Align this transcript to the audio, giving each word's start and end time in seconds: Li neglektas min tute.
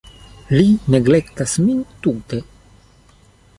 Li 0.59 0.63
neglektas 0.95 1.53
min 1.67 1.85
tute. 2.07 2.43